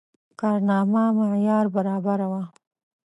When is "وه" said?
2.31-2.41